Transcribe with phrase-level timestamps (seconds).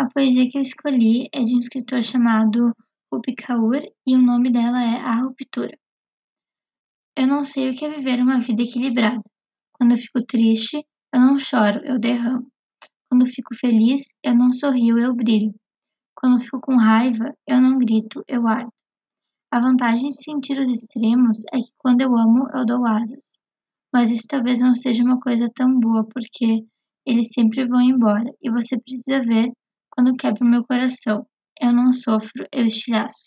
[0.00, 2.74] a poesia que eu escolhi é de um escritor chamado
[3.12, 5.78] Rupi Kaur e o nome dela é A Ruptura.
[7.16, 9.22] Eu não sei o que é viver uma vida equilibrada.
[9.72, 10.84] Quando eu fico triste,
[11.14, 12.50] eu não choro, eu derramo.
[13.08, 15.54] Quando fico feliz, eu não sorrio, eu brilho.
[16.16, 18.72] Quando fico com raiva, eu não grito, eu ardo.
[19.52, 23.40] A vantagem de sentir os extremos é que quando eu amo, eu dou asas.
[23.92, 26.66] Mas isso talvez não seja uma coisa tão boa, porque
[27.06, 29.52] eles sempre vão embora e você precisa ver
[29.94, 31.26] quando quebra o meu coração.
[31.60, 33.22] Eu não sofro, eu estilhaço.